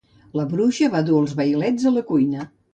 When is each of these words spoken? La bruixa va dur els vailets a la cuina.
La 0.39 0.45
bruixa 0.53 0.89
va 0.95 1.03
dur 1.11 1.21
els 1.25 1.37
vailets 1.43 1.89
a 1.93 1.95
la 2.01 2.07
cuina. 2.13 2.51